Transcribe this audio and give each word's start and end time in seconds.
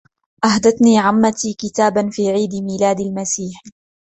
أهدتني 0.45 0.99
عمتي 0.99 1.53
كتابًا 1.53 2.09
في 2.09 2.29
عيد 2.31 2.55
ميلاد 2.55 2.99
المسيح. 2.99 3.61